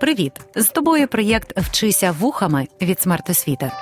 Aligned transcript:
Привіт! 0.00 0.32
З 0.54 0.68
тобою 0.68 1.08
проєкт 1.08 1.58
Вчися 1.58 2.12
вухами 2.12 2.68
від 2.82 3.00
смертосвіти. 3.00 3.72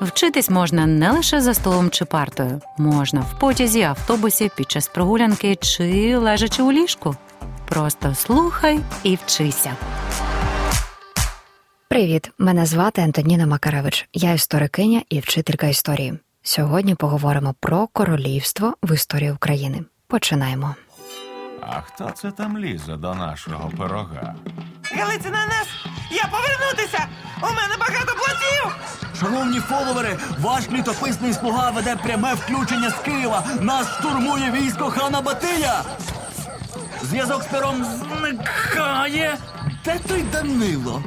Вчитись 0.00 0.50
можна 0.50 0.86
не 0.86 1.10
лише 1.10 1.40
за 1.40 1.54
столом 1.54 1.90
чи 1.90 2.04
партою, 2.04 2.60
можна 2.78 3.20
в 3.20 3.38
потязі, 3.38 3.82
автобусі, 3.82 4.50
під 4.56 4.70
час 4.70 4.88
прогулянки 4.88 5.56
чи 5.56 6.16
лежачи 6.16 6.62
у 6.62 6.72
ліжку. 6.72 7.16
Просто 7.68 8.14
слухай 8.14 8.80
і 9.02 9.16
вчися. 9.16 9.76
Привіт! 11.88 12.30
Мене 12.38 12.66
звати 12.66 13.02
Антоніна 13.02 13.46
Макаревич. 13.46 14.08
Я 14.12 14.32
історикиня 14.32 15.02
і 15.08 15.20
вчителька 15.20 15.66
історії. 15.66 16.18
Сьогодні 16.42 16.94
поговоримо 16.94 17.54
про 17.60 17.86
королівство 17.86 18.74
в 18.82 18.94
історії 18.94 19.32
України. 19.32 19.84
Починаємо. 20.06 20.74
А 21.60 21.80
хто 21.80 22.10
це 22.10 22.30
там 22.30 22.58
лізе 22.58 22.96
до 22.96 23.14
нашого 23.14 23.70
пирога? 23.78 24.34
Галицина 24.92 25.46
нас! 25.46 25.68
Я 26.10 26.24
повернутися! 26.26 27.06
У 27.42 27.46
мене 27.46 27.76
багато 27.80 28.14
платів! 28.16 28.76
Шановні 29.20 29.60
фоловери, 29.60 30.18
ваш 30.38 30.68
літописний 30.70 31.34
слуга 31.34 31.70
веде 31.70 31.96
пряме 32.02 32.34
включення 32.34 32.90
з 32.90 32.94
Києва. 32.94 33.44
Нас 33.60 33.86
штурмує 33.98 34.50
військо 34.50 34.90
хана 34.90 35.20
Батия. 35.20 35.82
Зв'язок 37.02 37.42
з 37.42 37.46
пером 37.46 37.84
зникає. 37.84 39.36
Де 39.84 39.98
той 40.08 40.22
Данило? 40.22 41.02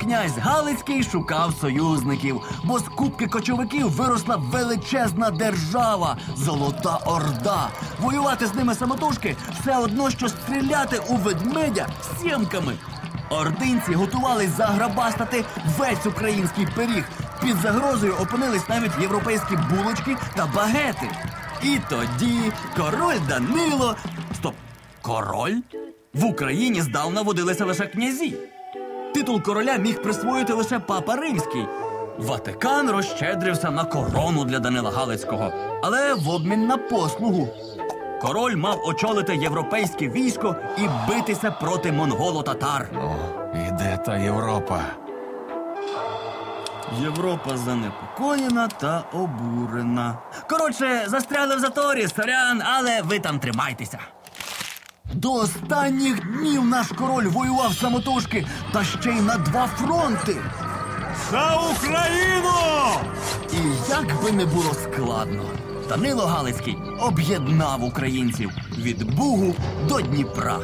Князь 0.00 0.38
Галицький 0.38 1.02
шукав 1.02 1.54
союзників, 1.60 2.40
бо 2.64 2.78
з 2.78 2.82
кубки 2.82 3.26
кочовиків 3.26 3.90
виросла 3.90 4.36
величезна 4.36 5.30
держава, 5.30 6.16
Золота 6.36 6.96
Орда. 6.96 7.68
Воювати 8.00 8.46
з 8.46 8.54
ними 8.54 8.74
самотужки 8.74 9.36
все 9.60 9.78
одно, 9.78 10.10
що 10.10 10.28
стріляти 10.28 11.00
у 11.08 11.16
ведмедя 11.16 11.86
сімками. 12.22 12.74
Ординці 13.30 13.94
готувались 13.94 14.56
заграбастати 14.56 15.44
весь 15.78 16.06
український 16.06 16.68
пиріг. 16.76 17.04
Під 17.42 17.56
загрозою 17.56 18.14
опинились 18.14 18.68
навіть 18.68 19.00
європейські 19.00 19.58
булочки 19.70 20.16
та 20.36 20.46
багети. 20.46 21.10
І 21.62 21.78
тоді 21.88 22.52
король 22.76 23.18
Данило. 23.28 23.96
Стоп, 24.34 24.54
король? 25.02 25.56
В 26.14 26.24
Україні 26.24 26.82
здавна 26.82 27.22
водилися 27.22 27.64
лише 27.64 27.86
князі. 27.86 28.36
Титул 29.14 29.42
короля 29.42 29.76
міг 29.76 30.02
присвоїти 30.02 30.52
лише 30.52 30.78
папа 30.78 31.16
римський. 31.16 31.66
Ватикан 32.18 32.90
розщедрився 32.90 33.70
на 33.70 33.84
корону 33.84 34.44
для 34.44 34.58
Данила 34.58 34.90
Галицького, 34.90 35.52
але 35.82 36.14
в 36.14 36.28
обмін 36.28 36.66
на 36.66 36.76
послугу. 36.76 37.48
Король 38.22 38.56
мав 38.56 38.80
очолити 38.84 39.36
європейське 39.36 40.08
військо 40.08 40.56
і 40.78 40.82
битися 41.08 41.50
проти 41.50 41.92
монголо-татар. 41.92 42.88
Ну, 42.92 43.16
і 43.54 43.70
де 43.70 43.98
та 44.06 44.16
Європа? 44.16 44.80
Європа 47.00 47.56
занепокоєна 47.56 48.68
та 48.68 49.04
обурена. 49.12 50.18
Коротше, 50.50 51.04
застряли 51.06 51.56
в 51.56 51.60
заторі, 51.60 52.08
сорян, 52.08 52.62
але 52.76 53.02
ви 53.02 53.18
там 53.18 53.38
тримайтеся. 53.38 53.98
До 55.14 55.32
останніх 55.32 56.32
днів 56.32 56.64
наш 56.64 56.88
король 56.88 57.26
воював 57.26 57.74
самотужки, 57.74 58.46
та 58.72 58.84
ще 58.84 59.10
й 59.10 59.20
на 59.20 59.36
два 59.36 59.66
фронти. 59.66 60.36
За 61.30 61.56
Україну! 61.56 62.50
І 63.52 63.90
як 63.90 64.22
би 64.22 64.32
не 64.32 64.46
було 64.46 64.74
складно, 64.74 65.44
Данило 65.88 66.26
Галицький 66.26 66.76
об'єднав 67.00 67.84
українців 67.84 68.50
від 68.78 69.14
Бугу 69.16 69.54
до 69.88 70.00
Дніпра. 70.00 70.58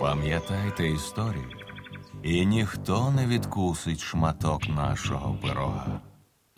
Пам'ятайте 0.00 0.88
історію. 0.88 1.44
І 2.22 2.46
ніхто 2.46 3.10
не 3.10 3.26
відкусить 3.26 4.00
шматок 4.00 4.68
нашого 4.68 5.36
пирога. 5.42 6.00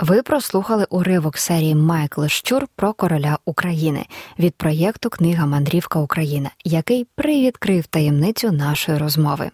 Ви 0.00 0.22
прослухали 0.22 0.86
уривок 0.90 1.38
серії 1.38 1.74
Майкл 1.74 2.26
Щур 2.26 2.66
про 2.76 2.92
короля 2.92 3.38
України 3.44 4.06
від 4.38 4.54
проєкту 4.54 5.10
Книга 5.10 5.46
Мандрівка 5.46 5.98
Україна, 5.98 6.50
який 6.64 7.06
привідкрив 7.14 7.86
таємницю 7.86 8.52
нашої 8.52 8.98
розмови. 8.98 9.50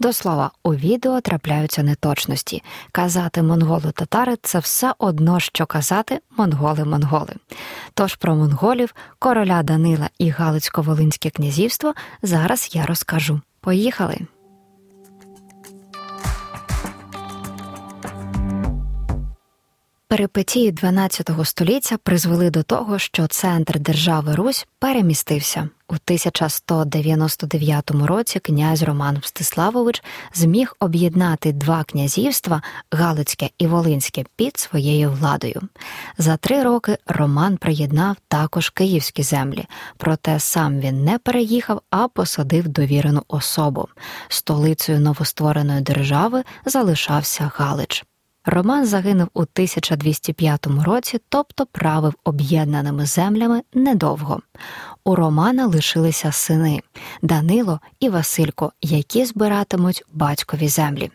До 0.00 0.12
слова, 0.12 0.50
у 0.64 0.74
відео 0.74 1.20
трапляються 1.20 1.82
неточності. 1.82 2.62
Казати 2.92 3.42
монголи-татари 3.42 4.36
це 4.42 4.58
все 4.58 4.94
одно, 4.98 5.40
що 5.40 5.66
казати 5.66 6.20
монголи-монголи. 6.36 7.34
Тож 7.94 8.14
про 8.14 8.34
монголів, 8.34 8.94
короля 9.18 9.62
Данила 9.62 10.10
і 10.18 10.30
Галицько-Волинське 10.30 11.30
князівство 11.30 11.94
зараз 12.22 12.70
я 12.72 12.86
розкажу. 12.86 13.40
Поїхали! 13.60 14.18
Перипетії 20.08 20.72
XII 20.72 21.44
століття 21.44 21.96
призвели 22.02 22.50
до 22.50 22.62
того, 22.62 22.98
що 22.98 23.26
центр 23.26 23.78
держави 23.78 24.34
Русь 24.34 24.66
перемістився. 24.78 25.68
У 25.88 25.92
1199 25.92 27.90
році 27.90 28.38
князь 28.38 28.82
Роман 28.82 29.16
Мстиславович 29.16 30.02
зміг 30.34 30.76
об'єднати 30.80 31.52
два 31.52 31.84
князівства 31.84 32.62
Галицьке 32.90 33.50
і 33.58 33.66
Волинське 33.66 34.24
під 34.36 34.56
своєю 34.56 35.10
владою. 35.10 35.62
За 36.18 36.36
три 36.36 36.62
роки 36.62 36.98
Роман 37.06 37.56
приєднав 37.56 38.16
також 38.28 38.70
київські 38.70 39.22
землі, 39.22 39.66
проте 39.96 40.40
сам 40.40 40.80
він 40.80 41.04
не 41.04 41.18
переїхав, 41.18 41.82
а 41.90 42.08
посадив 42.08 42.68
довірену 42.68 43.22
особу. 43.28 43.88
Столицею 44.28 45.00
новоствореної 45.00 45.80
держави 45.80 46.44
залишався 46.64 47.50
Галич. 47.54 48.04
Роман 48.46 48.86
загинув 48.86 49.28
у 49.34 49.40
1205 49.40 50.66
році, 50.66 51.20
тобто 51.28 51.66
правив 51.66 52.14
об'єднаними 52.24 53.06
землями 53.06 53.62
недовго. 53.74 54.40
У 55.04 55.14
Романа 55.14 55.66
лишилися 55.66 56.32
сини 56.32 56.80
Данило 57.22 57.80
і 58.00 58.08
Василько, 58.08 58.72
які 58.82 59.24
збиратимуть 59.24 60.04
батькові 60.12 60.68
землі. 60.68 61.10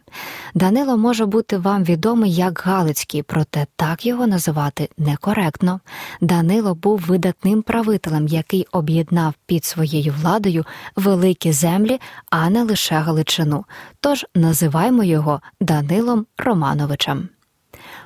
Данило 0.56 0.97
може 0.97 1.25
бути 1.25 1.58
вам 1.58 1.84
відомий 1.84 2.34
як 2.34 2.62
Галицький, 2.66 3.24
проте 3.24 3.66
так 3.75 4.06
його 4.06 4.28
називати 4.28 4.90
некоректно. 4.97 5.80
Данило 6.22 6.75
був 6.75 7.00
видатним 7.00 7.62
правителем, 7.62 8.28
який 8.28 8.68
об'єднав 8.72 9.34
під 9.46 9.66
своєю 9.66 10.16
владою 10.22 10.66
великі 10.96 11.52
землі, 11.52 12.00
а 12.30 12.50
не 12.50 12.64
лише 12.64 12.96
Галичину. 12.96 13.66
Тож 14.00 14.25
називаємо 14.36 15.03
його 15.03 15.41
Данилом 15.59 16.25
Романовичем. 16.38 17.21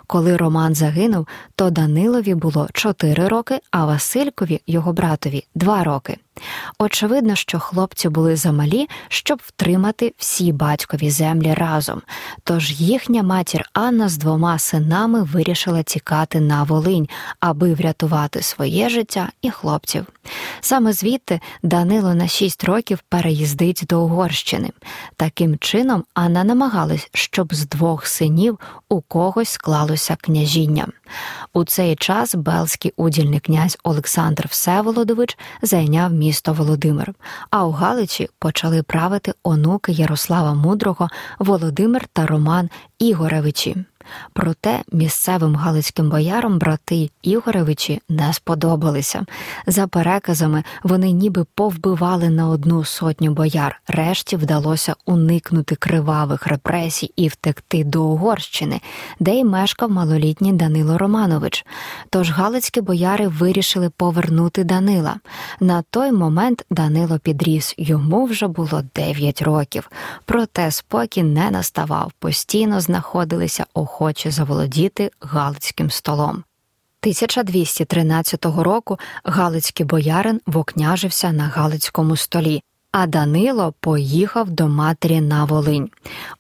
Коли 0.07 0.37
Роман 0.37 0.75
загинув, 0.75 1.27
то 1.55 1.69
Данилові 1.69 2.35
було 2.35 2.67
4 2.73 3.27
роки, 3.27 3.59
а 3.71 3.85
Василькові, 3.85 4.61
його 4.67 4.93
братові, 4.93 5.43
2 5.55 5.83
роки. 5.83 6.17
Очевидно, 6.79 7.35
що 7.35 7.59
хлопці 7.59 8.09
були 8.09 8.35
замалі, 8.35 8.89
щоб 9.07 9.41
втримати 9.45 10.13
всі 10.17 10.51
батькові 10.51 11.09
землі 11.09 11.53
разом. 11.53 12.01
Тож 12.43 12.71
їхня 12.81 13.23
матір 13.23 13.69
Анна 13.73 14.09
з 14.09 14.17
двома 14.17 14.59
синами 14.59 15.23
вирішила 15.23 15.83
тікати 15.83 16.39
на 16.39 16.63
Волинь, 16.63 17.09
аби 17.39 17.73
врятувати 17.73 18.41
своє 18.41 18.89
життя 18.89 19.29
і 19.41 19.51
хлопців. 19.51 20.05
Саме 20.61 20.93
звідти 20.93 21.39
Данило 21.63 22.15
на 22.15 22.27
шість 22.27 22.63
років 22.63 22.99
переїздить 23.09 23.83
до 23.89 24.01
Угорщини. 24.01 24.69
Таким 25.15 25.57
чином 25.57 26.03
Анна 26.13 26.43
намагалась, 26.43 27.09
щоб 27.13 27.53
з 27.53 27.67
двох 27.67 28.07
синів 28.07 28.59
у 28.89 29.01
когось 29.01 29.49
склалося 29.49 30.17
княжіння. 30.21 30.87
У 31.53 31.63
цей 31.63 31.95
час 31.95 32.35
Белський 32.35 32.93
удільний 32.97 33.39
князь 33.39 33.77
Олександр 33.83 34.47
Всеволодович 34.49 35.37
зайняв 35.61 36.13
місто 36.25 36.53
Володимир, 36.53 37.13
а 37.49 37.65
у 37.65 37.71
Галичі 37.71 38.29
почали 38.39 38.83
правити 38.83 39.33
онуки 39.43 39.91
Ярослава 39.91 40.53
Мудрого, 40.53 41.09
Володимир 41.39 42.07
та 42.13 42.25
Роман 42.25 42.69
Ігоревичі. 42.99 43.75
Проте 44.33 44.83
місцевим 44.91 45.55
галицьким 45.55 46.09
боярам 46.09 46.59
брати 46.59 47.09
Ігоревичі 47.21 48.01
не 48.09 48.33
сподобалися. 48.33 49.25
За 49.67 49.87
переказами 49.87 50.63
вони 50.83 51.11
ніби 51.11 51.45
повбивали 51.55 52.29
на 52.29 52.49
одну 52.49 52.83
сотню 52.83 53.31
бояр. 53.31 53.81
Решті 53.87 54.35
вдалося 54.35 54.95
уникнути 55.05 55.75
кривавих 55.75 56.47
репресій 56.47 57.11
і 57.15 57.27
втекти 57.27 57.83
до 57.83 58.03
Угорщини, 58.03 58.81
де 59.19 59.35
й 59.35 59.43
мешкав 59.43 59.91
малолітній 59.91 60.53
Данило 60.53 60.97
Романович. 60.97 61.65
Тож 62.09 62.31
галицькі 62.31 62.81
бояри 62.81 63.27
вирішили 63.27 63.89
повернути 63.89 64.63
Данила. 64.63 65.15
На 65.59 65.81
той 65.81 66.11
момент 66.11 66.65
Данило 66.69 67.19
підріс, 67.19 67.75
йому 67.77 68.25
вже 68.25 68.47
було 68.47 68.83
9 68.95 69.41
років. 69.41 69.89
Проте 70.25 70.71
спокій 70.71 71.23
не 71.23 71.51
наставав, 71.51 72.11
постійно 72.19 72.81
знаходилися 72.81 73.65
охочі 73.95 74.31
заволодіти 74.31 75.11
Галицьким 75.19 75.91
столом. 75.91 76.43
1213 77.01 78.45
року 78.45 78.99
Галицький 79.23 79.85
боярин 79.85 80.41
вокняжився 80.45 81.31
на 81.31 81.43
Галицькому 81.43 82.15
столі, 82.15 82.63
а 82.91 83.07
Данило 83.07 83.73
поїхав 83.79 84.49
до 84.49 84.67
матері 84.67 85.21
на 85.21 85.45
Волинь. 85.45 85.89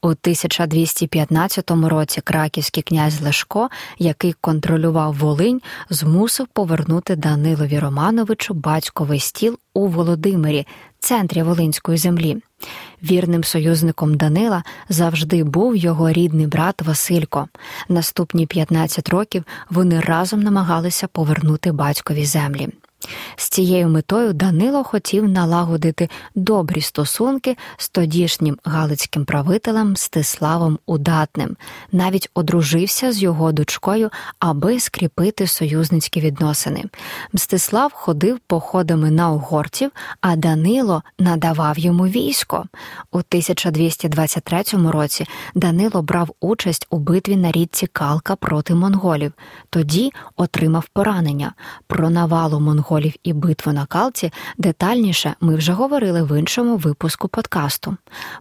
У 0.01 0.07
1215 0.07 1.71
році 1.71 2.21
краківський 2.21 2.83
князь 2.83 3.21
Лешко, 3.21 3.69
який 3.99 4.33
контролював 4.33 5.13
Волинь, 5.13 5.61
змусив 5.89 6.47
повернути 6.47 7.15
Данилові 7.15 7.79
Романовичу 7.79 8.53
батьковий 8.53 9.19
стіл 9.19 9.57
у 9.73 9.87
Володимирі, 9.87 10.67
центрі 10.99 11.43
Волинської 11.43 11.97
землі. 11.97 12.41
Вірним 13.03 13.43
союзником 13.43 14.17
Данила 14.17 14.63
завжди 14.89 15.43
був 15.43 15.75
його 15.75 16.11
рідний 16.11 16.47
брат 16.47 16.81
Василько. 16.81 17.47
Наступні 17.89 18.45
15 18.45 19.09
років 19.09 19.43
вони 19.69 19.99
разом 19.99 20.43
намагалися 20.43 21.07
повернути 21.07 21.71
батькові 21.71 22.25
землі. 22.25 22.69
З 23.35 23.49
цією 23.49 23.87
метою 23.87 24.33
Данило 24.33 24.83
хотів 24.83 25.29
налагодити 25.29 26.09
добрі 26.35 26.81
стосунки 26.81 27.57
з 27.77 27.89
тодішнім 27.89 28.57
галицьким 28.63 29.25
правителем 29.25 29.91
Мстиславом 29.91 30.79
Удатним, 30.85 31.57
навіть 31.91 32.29
одружився 32.33 33.11
з 33.11 33.21
його 33.21 33.51
дочкою, 33.51 34.09
аби 34.39 34.79
скріпити 34.79 35.47
союзницькі 35.47 36.21
відносини. 36.21 36.83
Мстислав 37.33 37.91
ходив 37.93 38.39
походами 38.39 39.11
на 39.11 39.31
угорців, 39.31 39.91
а 40.21 40.35
Данило 40.35 41.03
надавав 41.19 41.79
йому 41.79 42.07
військо. 42.07 42.65
У 43.11 43.17
1223 43.17 44.63
році 44.73 45.25
Данило 45.55 46.01
брав 46.01 46.29
участь 46.39 46.87
у 46.89 46.97
битві 46.97 47.35
на 47.35 47.51
річці 47.51 47.87
Калка 47.87 48.35
проти 48.35 48.75
монголів. 48.75 49.33
Тоді 49.69 50.11
отримав 50.35 50.87
поранення. 50.93 51.53
Про 51.87 52.09
навалу 52.09 52.59
монголів 52.59 52.84
монголів 52.85 53.13
і 53.23 53.33
битву 53.33 53.73
на 53.73 53.85
Калці 53.85 54.31
детальніше 54.57 55.35
ми 55.41 55.55
вже 55.55 55.73
говорили 55.73 56.23
в 56.23 56.39
іншому 56.39 56.77
випуску 56.77 57.27
подкасту. 57.27 57.97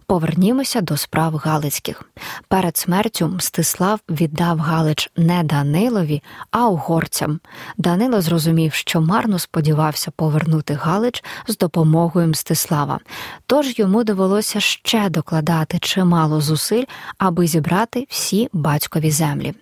Повернімося 0.07 0.81
до 0.81 0.97
справ 0.97 1.35
Галицьких. 1.35 2.03
Перед 2.47 2.77
смертю 2.77 3.27
Мстислав 3.27 3.99
віддав 4.09 4.59
Галич 4.59 5.11
не 5.17 5.43
Данилові, 5.43 6.23
а 6.51 6.67
угорцям. 6.67 7.39
Данило 7.77 8.21
зрозумів, 8.21 8.73
що 8.73 9.01
марно 9.01 9.39
сподівався 9.39 10.11
повернути 10.11 10.73
Галич 10.73 11.23
з 11.47 11.57
допомогою 11.57 12.27
Мстислава, 12.27 12.99
тож 13.47 13.79
йому 13.79 14.03
довелося 14.03 14.59
ще 14.59 15.09
докладати 15.09 15.79
чимало 15.79 16.41
зусиль, 16.41 16.85
аби 17.17 17.47
зібрати 17.47 18.07
всі 18.09 18.49
батькові 18.53 19.11
землі. 19.11 19.53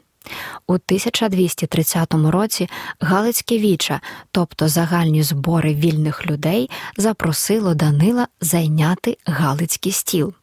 У 0.67 0.73
1230 0.73 2.13
році 2.13 2.69
Галицьке 2.99 3.57
віча, 3.57 4.01
тобто 4.31 4.67
загальні 4.67 5.23
збори 5.23 5.73
вільних 5.73 6.27
людей, 6.27 6.69
запросило 6.97 7.73
Данила 7.73 8.27
зайняти 8.41 9.17
Галицький 9.25 9.91
стіл. 9.91 10.33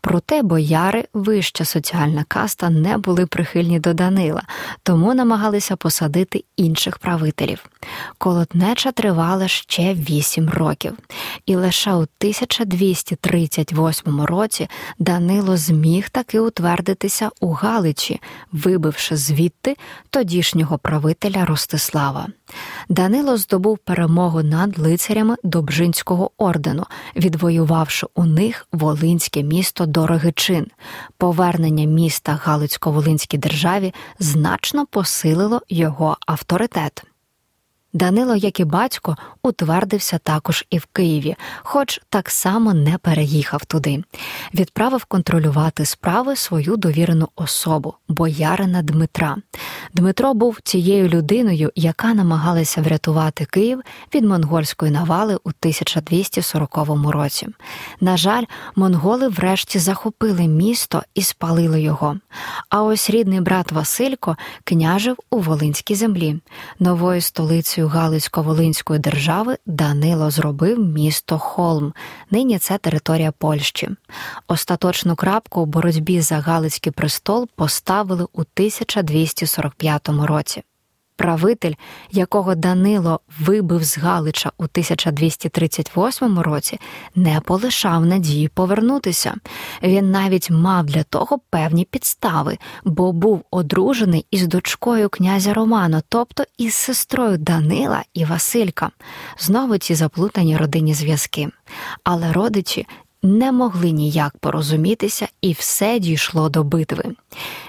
Проте 0.00 0.42
бояри, 0.42 1.04
вища 1.14 1.64
соціальна 1.64 2.24
каста, 2.28 2.70
не 2.70 2.98
були 2.98 3.26
прихильні 3.26 3.80
до 3.80 3.94
Данила, 3.94 4.42
тому 4.82 5.14
намагалися 5.14 5.76
посадити 5.76 6.44
інших 6.56 6.98
правителів. 6.98 7.64
Колотнеча 8.18 8.92
тривала 8.92 9.48
ще 9.48 9.94
вісім 9.94 10.50
років, 10.50 10.92
і 11.46 11.56
лише 11.56 11.90
у 11.90 11.94
1238 11.94 14.20
році 14.20 14.68
Данило 14.98 15.56
зміг 15.56 16.10
таки 16.10 16.40
утвердитися 16.40 17.30
у 17.40 17.52
Галичі, 17.52 18.20
вибивши 18.52 19.16
звідти 19.30 19.76
тодішнього 20.10 20.78
правителя 20.78 21.44
Ростислава. 21.44 22.26
Данило 22.88 23.36
здобув 23.36 23.78
перемогу 23.78 24.42
над 24.42 24.78
лицарями 24.78 25.36
Добжинського 25.44 26.30
ордену, 26.38 26.84
відвоювавши 27.16 28.06
у 28.14 28.24
них 28.24 28.66
Волинське 28.72 29.42
місто 29.42 29.86
Дорогичин. 29.86 30.66
Повернення 31.18 31.84
міста 31.84 32.40
Галицько-Волинській 32.44 33.38
державі 33.38 33.94
значно 34.18 34.86
посилило 34.86 35.62
його 35.68 36.16
авторитет. 36.26 37.04
Данило, 37.92 38.36
як 38.36 38.60
і 38.60 38.64
батько, 38.64 39.16
утвердився 39.42 40.18
також 40.18 40.66
і 40.70 40.78
в 40.78 40.86
Києві, 40.86 41.36
хоч 41.62 42.00
так 42.08 42.30
само 42.30 42.74
не 42.74 42.98
переїхав 42.98 43.64
туди. 43.64 44.04
Відправив 44.54 45.04
контролювати 45.04 45.86
справи 45.86 46.36
свою 46.36 46.76
довірену 46.76 47.28
особу, 47.36 47.94
боярина 48.08 48.82
Дмитра. 48.82 49.36
Дмитро 49.94 50.34
був 50.34 50.60
тією 50.60 51.08
людиною, 51.08 51.72
яка 51.74 52.14
намагалася 52.14 52.82
врятувати 52.82 53.44
Київ 53.44 53.82
від 54.14 54.24
монгольської 54.24 54.92
навали 54.92 55.34
у 55.34 55.48
1240 55.48 56.78
році. 57.10 57.48
На 58.00 58.16
жаль, 58.16 58.44
монголи 58.76 59.28
врешті 59.28 59.78
захопили 59.78 60.48
місто 60.48 61.02
і 61.14 61.22
спалили 61.22 61.82
його. 61.82 62.16
А 62.68 62.82
ось 62.82 63.10
рідний 63.10 63.40
брат 63.40 63.72
Василько 63.72 64.36
княжив 64.64 65.16
у 65.30 65.38
Волинській 65.38 65.94
землі. 65.94 66.40
Новою 66.78 67.20
столицею 67.20 67.79
столицею 67.80 67.88
Галицько-Волинської 67.88 69.00
держави 69.00 69.56
Данило 69.66 70.30
зробив 70.30 70.78
місто 70.78 71.38
Холм. 71.38 71.92
Нині 72.30 72.58
це 72.58 72.78
територія 72.78 73.32
Польщі. 73.32 73.88
Остаточну 74.48 75.16
крапку 75.16 75.60
у 75.60 75.66
боротьбі 75.66 76.20
за 76.20 76.40
Галицький 76.40 76.92
престол 76.92 77.48
поставили 77.56 78.24
у 78.32 78.40
1245 78.40 80.08
році 80.08 80.62
правитель, 81.20 81.74
якого 82.10 82.54
Данило 82.54 83.20
вибив 83.40 83.84
з 83.84 83.98
Галича 83.98 84.52
у 84.58 84.62
1238 84.62 86.38
році, 86.38 86.80
не 87.14 87.40
полишав 87.40 88.06
надії 88.06 88.48
повернутися. 88.48 89.34
Він 89.82 90.10
навіть 90.10 90.50
мав 90.50 90.84
для 90.86 91.02
того 91.02 91.38
певні 91.50 91.84
підстави, 91.84 92.58
бо 92.84 93.12
був 93.12 93.44
одружений 93.50 94.26
із 94.30 94.46
дочкою 94.46 95.08
князя 95.08 95.54
Романа, 95.54 96.02
тобто 96.08 96.44
із 96.58 96.74
сестрою 96.74 97.38
Данила 97.38 98.02
і 98.14 98.24
Василька. 98.24 98.90
Знову 99.38 99.78
ці 99.78 99.94
заплутані 99.94 100.56
родинні 100.56 100.94
зв'язки. 100.94 101.48
Але 102.04 102.32
родичі 102.32 102.86
не 103.22 103.52
могли 103.52 103.90
ніяк 103.90 104.38
порозумітися, 104.38 105.28
і 105.40 105.52
все 105.52 105.98
дійшло 105.98 106.48
до 106.48 106.64
битви. 106.64 107.04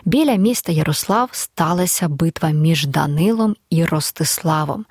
Біля 0.05 0.35
міста 0.35 0.71
Ярослав 0.71 1.29
сталася 1.31 2.07
битва 2.07 2.49
між 2.49 2.85
Данилом 2.85 3.55
і 3.69 3.85
Ростиславом. 3.85 4.85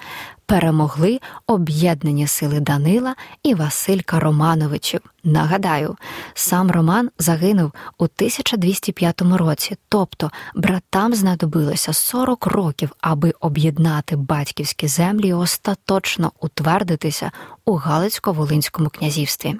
Перемогли 0.47 1.21
об'єднані 1.47 2.27
сили 2.27 2.61
Данила 2.61 3.15
і 3.43 3.55
Василька 3.55 4.21
Романовичів. 4.21 5.00
Нагадаю, 5.25 5.97
сам 6.35 6.71
Роман 6.71 7.11
загинув 7.19 7.73
у 7.99 8.05
1205 8.05 9.23
році, 9.23 9.76
тобто 9.88 10.31
братам 10.55 11.14
знадобилося 11.14 11.93
40 11.93 12.47
років, 12.47 12.90
аби 13.00 13.33
об'єднати 13.40 14.17
батьківські 14.17 14.88
землі 14.88 15.29
і 15.29 15.33
остаточно 15.33 16.33
утвердитися 16.40 17.31
у 17.64 17.76
Галицько-Волинському 17.76 18.88
князівстві. 18.88 19.57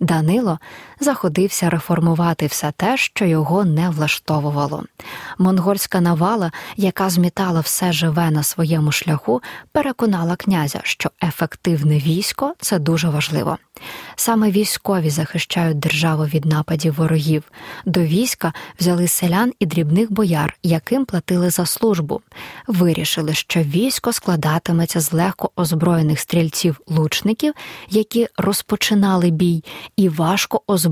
Данило 0.00 0.60
заходився 1.00 1.70
реформувати 1.70 2.46
все 2.46 2.72
те, 2.76 2.96
що 2.96 3.24
його 3.24 3.64
не 3.64 3.90
влаштовувало. 3.90 4.84
Монгольська 5.38 6.00
навала, 6.00 6.52
яка 6.76 7.10
змітала 7.10 7.60
все 7.60 7.92
живе 7.92 8.30
на 8.30 8.42
своєму 8.42 8.92
шляху, 8.92 9.42
переконала 9.72 10.36
князя, 10.36 10.80
що 10.82 11.10
ефективне 11.22 11.98
військо 11.98 12.54
це 12.60 12.78
дуже 12.78 13.08
важливо. 13.08 13.58
Саме 14.16 14.50
військові 14.50 15.10
захищають 15.10 15.78
державу 15.78 16.24
від 16.24 16.44
нападів 16.44 16.94
ворогів. 16.94 17.42
До 17.84 18.00
війська 18.00 18.52
взяли 18.80 19.08
селян 19.08 19.52
і 19.58 19.66
дрібних 19.66 20.12
бояр, 20.12 20.56
яким 20.62 21.04
платили 21.04 21.50
за 21.50 21.66
службу. 21.66 22.20
Вирішили, 22.66 23.34
що 23.34 23.60
військо 23.60 24.12
складатиметься 24.12 25.00
з 25.00 25.12
легко 25.12 25.50
озброєних 25.56 26.20
стрільців-лучників, 26.20 27.54
які 27.90 28.28
розпочинали 28.36 29.30
бій, 29.30 29.64
і 29.96 30.08
важко 30.08 30.62
озброєних 30.66 30.87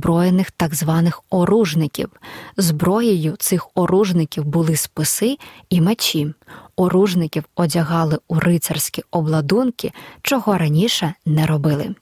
так 0.57 0.75
званих 0.75 1.23
оружників. 1.31 2.09
Зброєю 2.57 3.37
цих 3.39 3.69
оружників 3.75 4.45
були 4.45 4.77
списи 4.77 5.39
і 5.71 5.81
мечі. 5.81 6.35
Оружників 6.77 7.45
одягали 7.55 8.19
у 8.29 8.41
рицарські 8.41 9.03
обладунки, 9.11 9.93
чого 10.23 10.59
раніше 10.59 11.15
не 11.27 11.47
робили. 11.47 11.95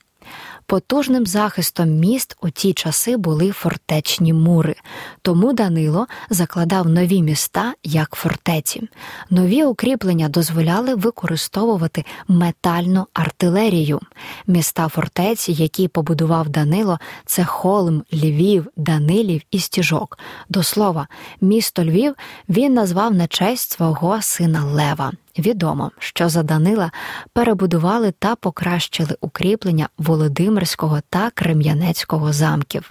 Потужним 0.66 1.26
захистом 1.26 1.88
міст 1.90 2.36
у 2.42 2.50
ті 2.50 2.72
часи 2.72 3.16
були 3.16 3.50
фортечні 3.50 4.32
мури, 4.32 4.74
тому 5.22 5.52
Данило 5.52 6.06
закладав 6.30 6.88
нові 6.88 7.22
міста 7.22 7.74
як 7.82 8.14
фортеці. 8.14 8.88
Нові 9.30 9.64
укріплення 9.64 10.28
дозволяли 10.28 10.94
використовувати 10.94 12.04
метальну 12.28 13.06
артилерію. 13.14 14.00
Міста 14.46 14.88
фортеці, 14.88 15.52
які 15.52 15.88
побудував 15.88 16.48
Данило, 16.48 16.98
це 17.26 17.44
Холм, 17.44 18.02
Львів, 18.12 18.66
Данилів 18.76 19.42
і 19.50 19.58
Стіжок. 19.58 20.18
До 20.48 20.62
слова, 20.62 21.08
місто 21.40 21.84
Львів 21.84 22.14
він 22.48 22.74
назвав 22.74 23.14
на 23.14 23.26
честь 23.26 23.72
свого 23.72 24.22
сина 24.22 24.64
Лева. 24.64 25.12
Відомо, 25.38 25.90
що 25.98 26.28
за 26.28 26.42
Данила 26.42 26.92
перебудували 27.32 28.12
та 28.18 28.36
покращили 28.36 29.16
укріплення 29.20 29.88
Володимирського 29.98 31.00
та 31.08 31.30
Крем'янецького 31.30 32.32
замків. 32.32 32.90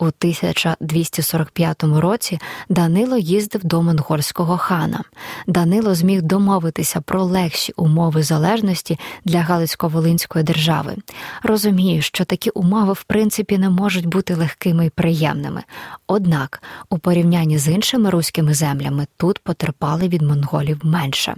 У 0.00 0.04
1245 0.04 1.82
році 1.82 2.38
Данило 2.68 3.16
їздив 3.16 3.64
до 3.64 3.82
монгольського 3.82 4.56
хана. 4.56 5.04
Данило 5.46 5.94
зміг 5.94 6.22
домовитися 6.22 7.00
про 7.00 7.24
легші 7.24 7.72
умови 7.76 8.22
залежності 8.22 8.98
для 9.24 9.42
Галицько-Волинської 9.42 10.44
держави. 10.44 10.96
Розумію, 11.42 12.02
що 12.02 12.24
такі 12.24 12.50
умови 12.50 12.92
в 12.92 13.02
принципі 13.02 13.58
не 13.58 13.70
можуть 13.70 14.06
бути 14.06 14.34
легкими 14.34 14.86
і 14.86 14.90
приємними. 14.90 15.62
Однак, 16.06 16.62
у 16.90 16.98
порівнянні 16.98 17.58
з 17.58 17.68
іншими 17.68 18.10
руськими 18.10 18.54
землями 18.54 19.06
тут 19.16 19.38
потерпали 19.38 20.08
від 20.08 20.22
монголів 20.22 20.80
менше. 20.82 21.34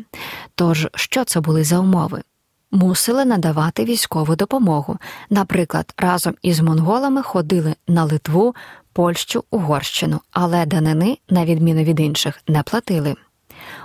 Тож, 0.55 0.89
що 0.95 1.25
це 1.25 1.41
були 1.41 1.65
за 1.65 1.79
умови? 1.79 2.23
Мусили 2.71 3.25
надавати 3.25 3.85
військову 3.85 4.37
допомогу. 4.37 4.99
Наприклад, 5.31 5.95
разом 5.97 6.35
із 6.43 6.61
монголами 6.61 7.23
ходили 7.23 7.75
на 7.89 8.05
Литву, 8.05 8.55
Польщу, 8.93 9.45
Угорщину, 9.51 10.21
але 10.31 10.67
данини, 10.67 11.19
на 11.29 11.45
відміну 11.45 11.83
від 11.83 12.01
інших, 12.01 12.41
не 12.49 12.63
платили. 12.63 13.17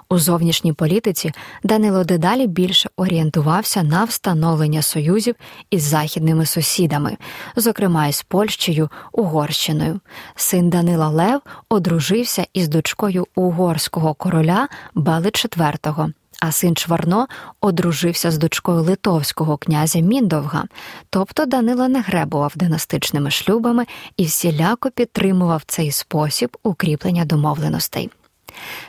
У 0.10 0.18
зовнішній 0.18 0.74
політиці 0.74 1.32
Данило 1.64 2.04
дедалі 2.04 2.48
більше 2.48 2.90
орієнтувався 2.98 3.84
на 3.84 4.04
встановлення 4.04 4.82
союзів 4.82 5.36
із 5.70 5.84
західними 5.84 6.46
сусідами, 6.46 7.18
зокрема 7.56 8.08
із 8.08 8.22
Польщею, 8.22 8.90
Угорщиною. 9.12 10.00
Син 10.36 10.70
Данила 10.70 11.10
Лев 11.10 11.42
одружився 11.70 12.46
із 12.54 12.68
дочкою 12.68 13.28
угорського 13.36 14.14
короля 14.14 14.68
Бели 14.96 15.28
IV 15.30 16.14
а 16.48 16.52
син 16.52 16.76
Чварно 16.76 17.28
одружився 17.62 18.32
з 18.32 18.38
дочкою 18.38 18.82
литовського 18.82 19.58
князя 19.58 20.00
Міндовга, 20.00 20.64
тобто 21.10 21.46
Данило 21.46 21.88
не 21.88 22.02
гребував 22.02 22.54
династичними 22.56 23.32
шлюбами 23.32 23.86
і 24.18 24.26
всіляко 24.26 24.92
підтримував 24.92 25.64
цей 25.68 25.92
спосіб 25.92 26.58
укріплення 26.64 27.26
домовленостей. 27.26 28.10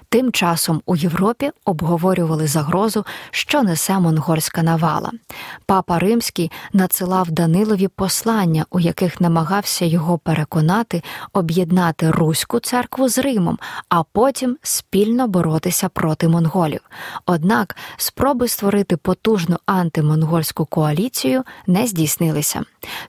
Тим 0.09 0.33
часом 0.33 0.83
у 0.87 0.97
Європі 0.97 1.51
обговорювали 1.65 2.47
загрозу, 2.47 3.05
що 3.31 3.63
несе 3.63 3.99
монгольська 3.99 4.63
навала. 4.63 5.13
Папа 5.67 5.99
Римський 5.99 6.51
надсилав 6.73 7.31
Данилові 7.31 7.89
послання, 7.89 8.67
у 8.71 8.81
яких 8.81 9.21
намагався 9.21 9.85
його 9.85 10.19
переконати 10.19 11.03
об'єднати 11.33 12.11
Руську 12.11 12.59
церкву 12.59 13.09
з 13.09 13.19
Римом, 13.19 13.59
а 13.89 14.03
потім 14.03 14.57
спільно 14.63 15.29
боротися 15.29 15.89
проти 15.89 16.29
монголів. 16.29 16.81
Однак 17.27 17.77
спроби 17.97 18.49
створити 18.49 18.97
потужну 18.97 19.57
антимонгольську 19.67 20.67
коаліцію 20.67 21.43
не 21.67 21.87
здійснилися. 21.87 22.63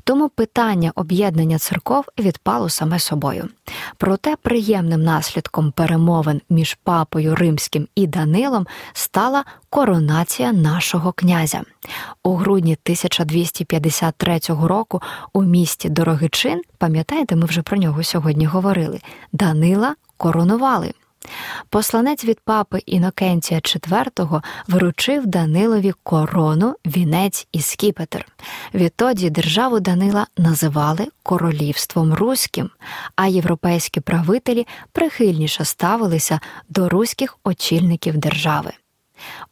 Тому 0.04 0.30
питання 0.30 0.92
об'єднання 0.96 1.60
церков 1.60 2.06
відпало 2.20 2.70
саме 2.70 3.00
собою. 3.00 3.50
Проте 3.98 4.36
приємним 4.36 5.04
наслідком 5.04 5.72
перемовин 5.72 6.42
між 6.50 6.74
папою 6.84 7.36
римським 7.36 7.88
і 7.96 8.08
Данилом 8.08 8.68
стала 8.94 9.44
коронація 9.70 10.52
нашого 10.52 11.12
князя. 11.12 11.62
У 12.24 12.36
грудні 12.36 12.74
1253 12.84 14.40
року 14.48 15.02
у 15.34 15.44
місті 15.44 15.90
Дорогичин, 15.90 16.62
пам'ятаєте, 16.78 17.36
ми 17.36 17.46
вже 17.46 17.62
про 17.62 17.78
нього 17.78 18.04
сьогодні 18.04 18.46
говорили, 18.46 19.00
Данила 19.32 19.96
коронували. 20.18 20.94
Посланець 21.70 22.26
від 22.26 22.40
папи 22.40 22.80
Інокенція 22.86 23.60
IV 23.60 24.42
вручив 24.68 25.28
Данилові 25.28 25.94
корону, 26.04 26.76
вінець 26.86 27.48
і 27.52 27.62
скіпетр. 27.62 28.26
Відтоді 28.74 29.30
державу 29.30 29.80
Данила 29.80 30.28
називали 30.38 31.08
королівством 31.24 32.14
руським, 32.14 32.70
а 33.16 33.28
європейські 33.28 34.00
правителі 34.00 34.68
прихильніше 34.92 35.66
ставилися 35.66 36.40
до 36.70 36.90
руських 36.90 37.38
очільників 37.44 38.18
держави. 38.18 38.72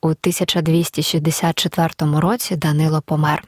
У 0.01 0.07
1264 0.07 1.89
році 1.99 2.55
Данило 2.55 3.01
помер. 3.01 3.43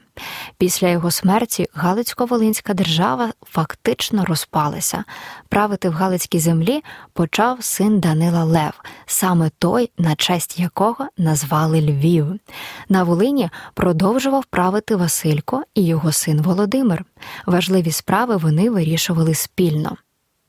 Після 0.58 0.88
його 0.88 1.10
смерті 1.10 1.68
Галицько-Волинська 1.74 2.74
держава 2.74 3.32
фактично 3.42 4.24
розпалася. 4.24 5.04
Правити 5.48 5.88
в 5.88 5.92
Галицькій 5.92 6.38
землі 6.38 6.84
почав 7.12 7.64
син 7.64 8.00
Данила 8.00 8.44
Лев, 8.44 8.72
саме 9.06 9.50
той, 9.58 9.90
на 9.98 10.14
честь 10.16 10.58
якого 10.58 11.08
назвали 11.18 11.80
Львів. 11.80 12.26
На 12.88 13.02
Волині 13.02 13.50
продовжував 13.74 14.44
правити 14.44 14.96
Василько 14.96 15.62
і 15.74 15.86
його 15.86 16.12
син 16.12 16.42
Володимир. 16.42 17.04
Важливі 17.46 17.90
справи 17.90 18.36
вони 18.36 18.70
вирішували 18.70 19.34
спільно. 19.34 19.96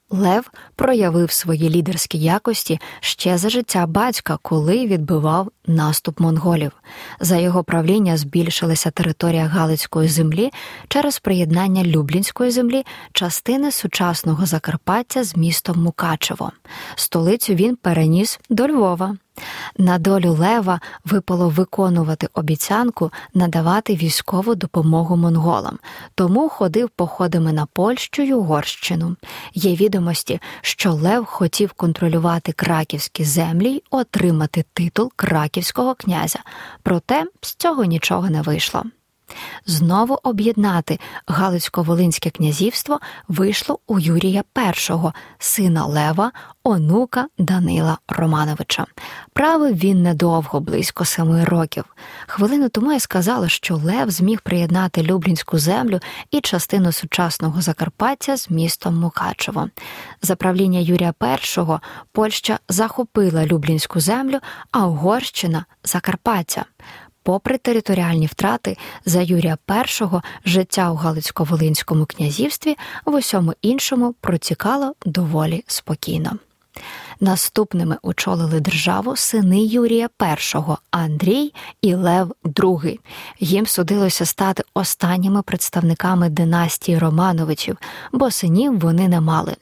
Лев 0.10 0.52
проявив 0.76 1.32
свої 1.32 1.70
лідерські 1.70 2.18
якості 2.18 2.80
ще 3.00 3.38
за 3.38 3.50
життя 3.50 3.86
батька, 3.86 4.38
коли 4.42 4.88
відбивав 4.88 5.52
наступ 5.68 6.20
монголів. 6.20 6.72
За 7.20 7.38
його 7.38 7.64
правління 7.64 8.18
збільшилася 8.18 8.92
територія 8.92 9.46
Галицької 9.46 10.10
землі 10.10 10.52
через 10.88 11.20
приєднання 11.20 11.84
Люблінської 11.84 12.52
землі, 12.52 12.86
частини 13.14 13.72
сучасного 13.72 14.46
Закарпаття 14.46 15.24
з 15.24 15.38
містом 15.38 15.84
Мукачево. 15.84 16.52
Столицю 16.96 17.54
він 17.54 17.76
переніс 17.76 18.40
до 18.50 18.68
Львова. 18.68 19.18
На 19.78 19.98
долю 19.98 20.32
Лева 20.32 20.80
випало 21.06 21.50
виконувати 21.50 22.28
обіцянку 22.34 23.12
надавати 23.34 23.96
військову 23.96 24.56
допомогу 24.56 25.18
монголам, 25.18 25.80
тому 26.16 26.50
ходив 26.50 26.90
походами 26.90 27.54
на 27.54 27.66
Польщу 27.66 28.22
й 28.22 28.32
Угорщину. 28.32 29.16
Є 29.54 29.76
відомості, 29.76 30.40
що 30.62 30.94
Лев 30.94 31.26
хотів 31.26 31.72
контролювати 31.74 32.52
краківські 32.52 33.24
землі 33.24 33.70
й 33.70 33.84
отримати 33.90 34.66
титул 34.74 35.12
краківського 35.16 35.96
князя, 35.96 36.40
проте 36.84 37.26
з 37.42 37.56
цього 37.56 37.86
нічого 37.86 38.30
не 38.30 38.42
вийшло. 38.42 38.84
Знову 39.66 40.20
об'єднати 40.24 41.00
Галицько-Волинське 41.28 42.30
князівство 42.30 43.00
вийшло 43.28 43.80
у 43.88 44.00
Юрія 44.00 44.44
І, 44.58 44.98
сина 45.40 45.86
Лева, 45.86 46.32
онука 46.64 47.28
Данила 47.38 47.98
Романовича. 48.08 48.86
Правив 49.34 49.76
він 49.76 50.04
недовго, 50.04 50.60
близько 50.60 51.06
семи 51.06 51.46
років. 51.46 51.86
Хвилину 52.28 52.70
тому 52.70 52.92
я 52.92 53.00
сказала, 53.00 53.50
що 53.50 53.76
Лев 53.76 54.12
зміг 54.12 54.42
приєднати 54.42 55.04
Люблінську 55.04 55.60
землю 55.60 56.00
і 56.32 56.42
частину 56.42 56.92
сучасного 56.92 57.62
Закарпаття 57.62 58.38
з 58.38 58.50
містом 58.50 58.96
Мукачево. 59.00 59.70
За 60.22 60.36
правління 60.36 60.80
Юрія 60.80 61.14
І 61.24 61.80
Польща 62.12 62.60
захопила 62.70 63.46
Люблінську 63.46 64.00
землю, 64.00 64.40
а 64.72 64.88
Угорщина 64.88 65.66
Закарпаття. 65.84 66.66
Попри 67.30 67.58
територіальні 67.58 68.26
втрати 68.26 68.78
за 69.06 69.22
Юрія 69.22 69.58
І 69.70 70.50
життя 70.50 70.92
у 70.92 70.96
Галицько-Волинському 70.96 72.06
князівстві 72.06 72.76
в 73.06 73.14
усьому 73.14 73.54
іншому 73.62 74.16
протікало 74.22 74.94
доволі 75.06 75.64
спокійно. 75.68 76.32
Наступними 77.22 77.98
очолили 78.02 78.60
державу 78.60 79.16
сини 79.16 79.64
Юрія 79.64 80.10
І 80.22 80.62
Андрій 80.92 81.54
і 81.82 81.94
Лев 81.96 82.34
II. 82.44 83.00
Їм 83.40 83.68
судилося 83.68 84.26
стати 84.26 84.64
останніми 84.74 85.42
представниками 85.42 86.30
династії 86.30 86.98
Романовичів, 86.98 87.78
бо 88.12 88.32
синів 88.32 88.80
вони 88.80 89.08
не 89.08 89.22
мали. 89.22 89.56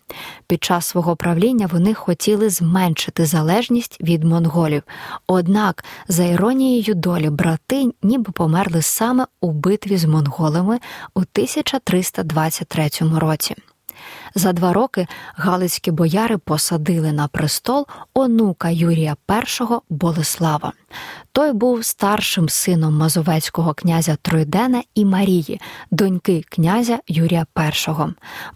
Під 0.48 0.64
час 0.64 0.86
свого 0.86 1.16
правління 1.16 1.70
вони 1.72 1.94
хотіли 1.94 2.50
зменшити 2.50 3.26
залежність 3.26 4.02
від 4.02 4.24
монголів. 4.24 4.84
Однак, 5.28 5.86
за 6.08 6.24
іронією 6.24 6.96
долі, 6.96 7.30
брати 7.30 7.92
ніби 8.04 8.32
померли 8.32 8.82
саме 8.82 9.26
у 9.42 9.52
битві 9.52 9.98
з 9.98 10.06
монголами 10.06 10.80
у 11.14 11.20
1323 11.20 12.90
році. 13.20 13.56
За 14.36 14.54
два 14.54 14.74
роки 14.74 15.08
галицькі 15.36 15.92
бояри 15.92 16.38
посадили 16.38 17.12
на 17.12 17.28
престол 17.28 17.88
онука 18.14 18.70
Юрія 18.70 19.16
І 19.30 19.64
Болеслава. 19.90 20.74
Той 21.32 21.54
був 21.54 21.86
старшим 21.86 22.50
сином 22.50 22.98
Мазовецького 22.98 23.74
князя 23.74 24.18
Тройдена 24.22 24.84
і 24.96 25.06
Марії, 25.06 25.62
доньки 25.92 26.44
князя 26.50 27.00
Юрія 27.08 27.46
І. 27.58 27.92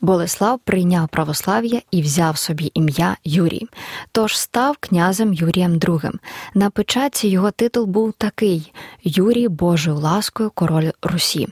Болеслав 0.02 0.60
прийняв 0.60 1.08
православ'я 1.08 1.82
і 1.92 2.02
взяв 2.02 2.38
собі 2.38 2.72
ім'я 2.74 3.18
Юрій, 3.24 3.68
тож 4.12 4.38
став 4.38 4.78
князем 4.80 5.34
Юрієм 5.34 5.74
II. 5.74 6.12
На 6.54 6.70
печатці 6.70 7.28
його 7.28 7.52
титул 7.52 7.86
був 7.86 8.14
такий: 8.14 8.74
Юрій 9.04 9.48
Божою 9.48 9.98
ласкою, 9.98 10.50
король 10.50 10.92
Русі. 11.02 11.48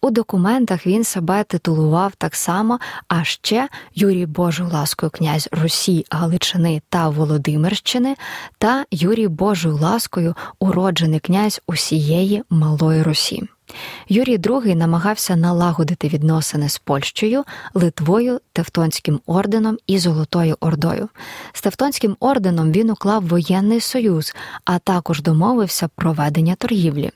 У 0.00 0.10
документах 0.10 0.86
він 0.86 1.04
себе 1.04 1.44
титулував 1.44 2.12
так 2.18 2.34
само, 2.34 2.78
а 3.08 3.24
ще 3.24 3.63
Юрій 3.94 4.26
Божою 4.26 4.70
ласкою, 4.70 5.10
князь 5.10 5.48
Русі, 5.52 6.06
Галичини 6.10 6.82
та 6.88 7.08
Володимирщини, 7.08 8.16
та 8.58 8.84
Юрій 8.90 9.28
Божою 9.28 9.76
ласкою 9.76 10.34
у 10.58 10.74
новонароджений 10.74 11.20
князь 11.20 11.60
усієї 11.66 12.42
Малої 12.50 13.02
Русі. 13.02 13.42
Юрій 14.08 14.38
II 14.38 14.74
намагався 14.74 15.36
налагодити 15.36 16.08
відносини 16.08 16.68
з 16.68 16.78
Польщею, 16.78 17.44
Литвою, 17.74 18.40
Тевтонським 18.52 19.20
орденом 19.26 19.78
і 19.86 19.98
Золотою 19.98 20.56
Ордою. 20.60 21.08
З 21.52 21.60
Тевтонським 21.60 22.16
орденом 22.20 22.72
він 22.72 22.90
уклав 22.90 23.26
воєнний 23.26 23.80
союз, 23.80 24.34
а 24.64 24.78
також 24.78 25.22
домовився 25.22 25.88
про 25.96 26.12
ведення 26.12 26.54
торгівлі. 26.54 27.10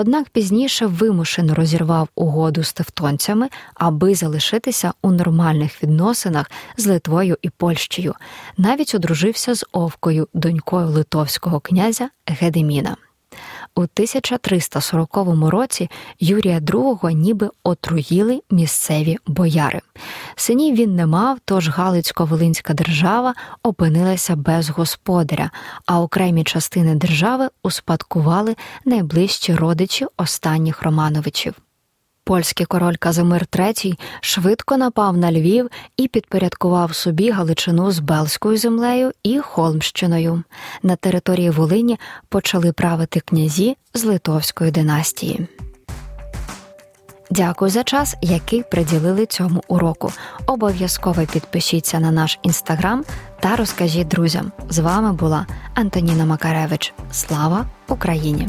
Однак 0.00 0.28
пізніше 0.28 0.86
вимушено 0.86 1.54
розірвав 1.54 2.08
угоду 2.14 2.62
з 2.62 2.72
тевтонцями, 2.72 3.48
аби 3.74 4.14
залишитися 4.14 4.92
у 5.02 5.10
нормальних 5.10 5.82
відносинах 5.82 6.50
з 6.76 6.86
Литвою 6.86 7.36
і 7.42 7.50
Польщею. 7.50 8.14
Навіть 8.56 8.94
одружився 8.94 9.54
з 9.54 9.66
Овкою, 9.72 10.28
донькою 10.34 10.86
литовського 10.86 11.60
князя 11.60 12.10
Гедеміна. 12.26 12.96
У 13.74 13.80
1340 13.80 15.50
році 15.50 15.90
Юрія 16.20 16.58
II 16.58 17.12
ніби 17.12 17.50
отруїли 17.62 18.42
місцеві 18.50 19.18
бояри. 19.26 19.80
Синів 20.36 20.76
він 20.76 20.96
не 20.96 21.06
мав, 21.06 21.38
тож 21.44 21.68
Галицько-Волинська 21.68 22.74
держава 22.74 23.34
опинилася 23.62 24.36
без 24.36 24.70
господаря, 24.70 25.50
а 25.86 26.00
окремі 26.00 26.44
частини 26.44 26.94
держави 26.94 27.48
успадкували 27.62 28.56
найближчі 28.84 29.54
родичі 29.54 30.06
останніх 30.16 30.82
Романовичів. 30.82 31.54
Польський 32.28 32.66
король 32.66 32.94
Казимир 32.96 33.46
III 33.52 33.98
швидко 34.20 34.76
напав 34.76 35.16
на 35.16 35.32
Львів 35.32 35.70
і 35.96 36.08
підпорядкував 36.08 36.94
собі 36.94 37.30
Галичину 37.30 37.90
з 37.90 37.98
Белською 37.98 38.56
землею 38.56 39.12
і 39.22 39.38
Холмщиною. 39.38 40.42
На 40.82 40.96
території 40.96 41.50
Волині 41.50 41.98
почали 42.28 42.72
правити 42.72 43.20
князі 43.20 43.76
з 43.94 44.04
Литовської 44.04 44.70
династії. 44.70 45.46
Дякую 47.30 47.70
за 47.70 47.82
час, 47.82 48.16
який 48.22 48.62
приділили 48.62 49.26
цьому 49.26 49.62
уроку. 49.68 50.12
Обов'язково 50.46 51.22
підпишіться 51.32 52.00
на 52.00 52.10
наш 52.10 52.38
інстаграм 52.42 53.04
та 53.40 53.56
розкажіть 53.56 54.08
друзям. 54.08 54.52
З 54.68 54.78
вами 54.78 55.12
була 55.12 55.46
Антоніна 55.74 56.24
Макаревич. 56.24 56.94
Слава 57.10 57.66
Україні! 57.88 58.48